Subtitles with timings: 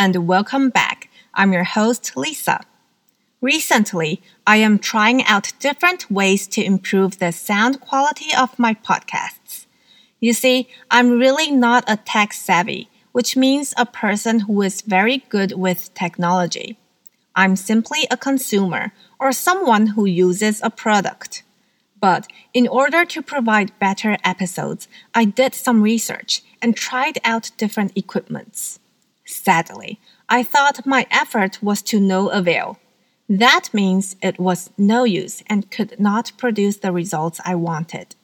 [0.00, 1.10] and welcome back.
[1.34, 2.60] I'm your host, Lisa.
[3.42, 9.66] Recently, I am trying out different ways to improve the sound quality of my podcasts.
[10.18, 15.18] You see, I'm really not a tech savvy, which means a person who is very
[15.28, 16.78] good with technology.
[17.36, 21.42] I'm simply a consumer or someone who uses a product.
[22.00, 27.92] But in order to provide better episodes, I did some research and tried out different
[27.94, 28.80] equipments.
[29.30, 32.78] Sadly, I thought my effort was to no avail.
[33.28, 38.16] That means it was no use and could not produce the results I wanted.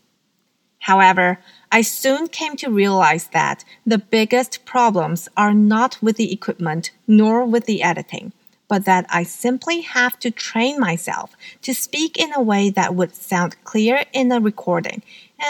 [0.81, 1.39] However,
[1.71, 7.45] I soon came to realize that the biggest problems are not with the equipment nor
[7.45, 8.33] with the editing,
[8.69, 13.15] but that I simply have to train myself to speak in a way that would
[13.15, 15.03] sound clear in a recording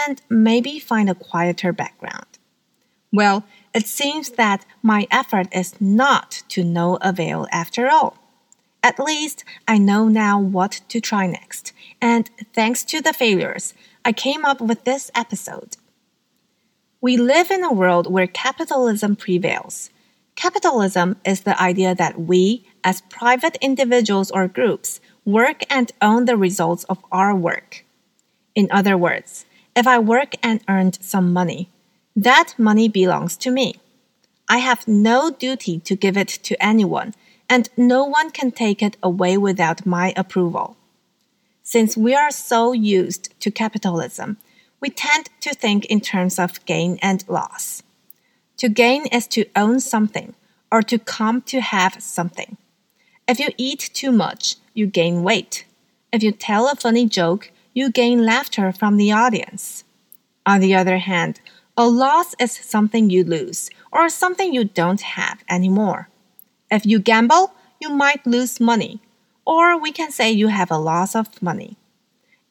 [0.07, 2.27] and maybe find a quieter background.
[3.11, 3.43] Well,
[3.73, 8.17] it seems that my effort is not to no avail after all.
[8.83, 13.73] At least I know now what to try next, and thanks to the failures,
[14.05, 15.77] I came up with this episode.
[17.01, 19.89] We live in a world where capitalism prevails.
[20.35, 26.37] Capitalism is the idea that we, as private individuals or groups, work and own the
[26.37, 27.83] results of our work.
[28.55, 31.69] In other words, if I work and earned some money,
[32.17, 33.75] that money belongs to me.
[34.49, 37.13] I have no duty to give it to anyone,
[37.47, 40.77] and no one can take it away without my approval.
[41.61, 44.37] Since we are so used to capitalism,
[44.81, 47.83] we tend to think in terms of gain and loss.
[48.57, 50.33] To gain is to own something
[50.71, 52.57] or to come to have something.
[53.27, 55.65] If you eat too much, you gain weight.
[56.11, 59.83] If you tell a funny joke, you gain laughter from the audience.
[60.47, 61.41] On the other hand,
[61.79, 66.09] a loss is something you lose or something you don't have anymore.
[66.71, 68.99] If you gamble, you might lose money,
[69.45, 71.77] or we can say you have a loss of money.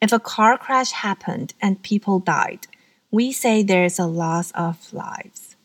[0.01, 2.67] If a car crash happened and people died,
[3.11, 5.57] we say there's a loss of lives.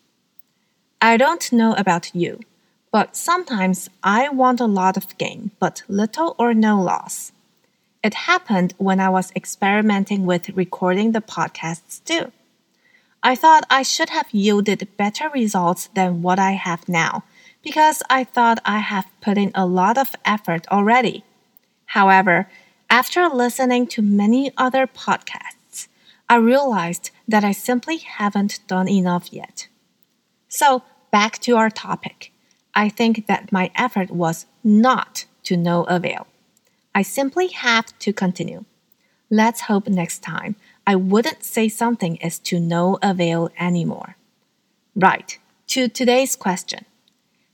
[1.01, 2.41] I don't know about you,
[2.91, 7.31] but sometimes I want a lot of gain, but little or no loss.
[8.03, 12.33] It happened when I was experimenting with recording the podcasts too.
[13.23, 17.25] I thought I should have yielded better results than what I have now
[17.63, 21.25] because I thought I have put in a lot of effort already.
[21.87, 22.49] However,
[22.91, 25.89] after listening to many other podcasts,
[26.29, 29.69] I realized that I simply haven't done enough yet.
[30.49, 32.33] So, back to our topic.
[32.75, 36.27] I think that my effort was not to no avail.
[36.95, 38.65] I simply have to continue.
[39.31, 40.57] Let's hope next time
[40.87, 44.17] I wouldn't say something is to no avail anymore.
[44.97, 45.39] Right,
[45.69, 46.85] to today's question.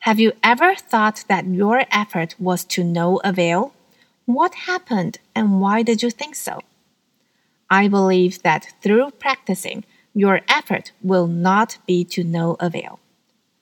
[0.00, 3.74] Have you ever thought that your effort was to no avail?
[4.24, 6.60] What happened and why did you think so?
[7.70, 9.84] I believe that through practicing,
[10.14, 12.98] your effort will not be to no avail.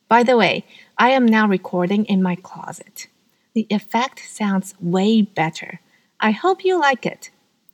[0.07, 0.65] By the way,
[0.97, 3.07] I am now recording in my closet.
[3.53, 5.81] The effect sounds way better.
[6.19, 7.29] I hope you like it.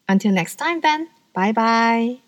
[0.10, 2.23] Until next time, then, 拜拜。